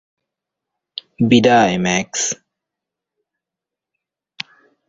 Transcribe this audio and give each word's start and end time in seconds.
বিদায়, 1.23 1.75
ম্যাক্স। 1.77 2.21